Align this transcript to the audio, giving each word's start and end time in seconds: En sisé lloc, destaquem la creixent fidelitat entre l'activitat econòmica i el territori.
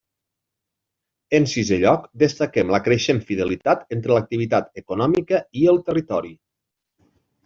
En 1.39 1.43
sisé 1.49 1.75
lloc, 1.83 2.07
destaquem 2.23 2.73
la 2.75 2.79
creixent 2.87 3.19
fidelitat 3.27 3.83
entre 3.97 4.15
l'activitat 4.15 4.73
econòmica 4.83 5.43
i 5.63 5.69
el 5.75 5.79
territori. 5.91 6.33